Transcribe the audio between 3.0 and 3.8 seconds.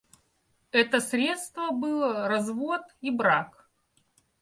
и брак.